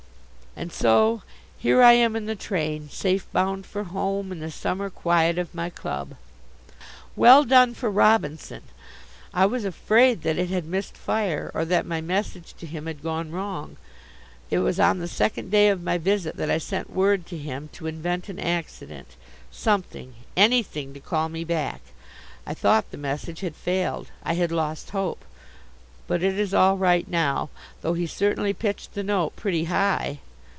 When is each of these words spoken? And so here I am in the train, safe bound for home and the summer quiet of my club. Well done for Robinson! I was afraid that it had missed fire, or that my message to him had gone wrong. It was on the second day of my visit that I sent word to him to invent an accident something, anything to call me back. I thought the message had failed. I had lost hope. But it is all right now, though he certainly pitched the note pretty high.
And 0.53 0.73
so 0.73 1.21
here 1.57 1.81
I 1.81 1.93
am 1.93 2.13
in 2.13 2.25
the 2.25 2.35
train, 2.35 2.89
safe 2.89 3.25
bound 3.31 3.65
for 3.65 3.85
home 3.85 4.33
and 4.33 4.41
the 4.41 4.51
summer 4.51 4.89
quiet 4.89 5.37
of 5.37 5.55
my 5.55 5.69
club. 5.69 6.15
Well 7.15 7.45
done 7.45 7.73
for 7.73 7.89
Robinson! 7.89 8.63
I 9.33 9.45
was 9.45 9.63
afraid 9.63 10.23
that 10.23 10.37
it 10.37 10.49
had 10.49 10.65
missed 10.65 10.97
fire, 10.97 11.51
or 11.53 11.63
that 11.65 11.85
my 11.85 12.01
message 12.01 12.53
to 12.55 12.65
him 12.65 12.85
had 12.85 13.01
gone 13.01 13.31
wrong. 13.31 13.77
It 14.51 14.59
was 14.59 14.77
on 14.77 14.99
the 14.99 15.07
second 15.07 15.51
day 15.51 15.69
of 15.69 15.81
my 15.81 15.97
visit 15.97 16.35
that 16.35 16.51
I 16.51 16.57
sent 16.57 16.89
word 16.89 17.25
to 17.27 17.37
him 17.37 17.69
to 17.71 17.87
invent 17.87 18.27
an 18.27 18.37
accident 18.37 19.15
something, 19.51 20.13
anything 20.35 20.93
to 20.93 20.99
call 20.99 21.29
me 21.29 21.45
back. 21.45 21.79
I 22.45 22.53
thought 22.53 22.91
the 22.91 22.97
message 22.97 23.39
had 23.39 23.55
failed. 23.55 24.07
I 24.21 24.33
had 24.33 24.51
lost 24.51 24.89
hope. 24.89 25.23
But 26.07 26.21
it 26.23 26.37
is 26.37 26.53
all 26.53 26.77
right 26.77 27.07
now, 27.07 27.49
though 27.79 27.93
he 27.93 28.05
certainly 28.05 28.53
pitched 28.53 28.95
the 28.95 29.01
note 29.03 29.37
pretty 29.37 29.63
high. 29.63 30.19